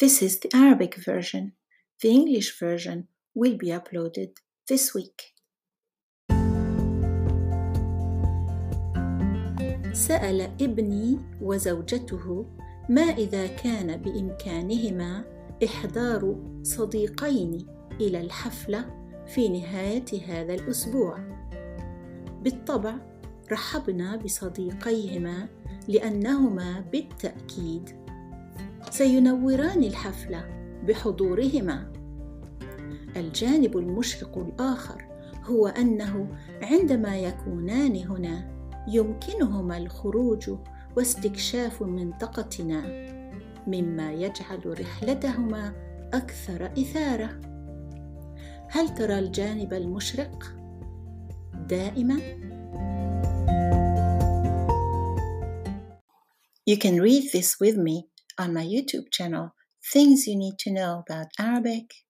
[0.00, 1.52] This is the Arabic version.
[2.02, 4.30] The English version will be uploaded
[4.66, 5.34] this week.
[9.92, 12.46] سأل ابني وزوجته
[12.88, 15.24] ما إذا كان بإمكانهما
[15.64, 17.66] إحضار صديقين
[18.00, 21.18] إلى الحفلة في نهاية هذا الأسبوع.
[22.42, 22.94] بالطبع
[23.52, 25.48] رحبنا بصديقيهما
[25.88, 28.03] لأنهما بالتأكيد
[28.94, 30.44] سينوران الحفلة
[30.88, 31.92] بحضورهما.
[33.16, 35.04] الجانب المشرق الآخر
[35.44, 36.28] هو أنه
[36.62, 38.54] عندما يكونان هنا
[38.88, 40.50] يمكنهما الخروج
[40.96, 42.82] واستكشاف منطقتنا
[43.66, 45.72] مما يجعل رحلتهما
[46.12, 47.40] أكثر إثارة
[48.70, 50.54] هل ترى الجانب المشرق
[51.68, 52.20] دائما
[56.70, 59.54] You can read this with me on my YouTube channel
[59.92, 62.03] Things You Need to Know About Arabic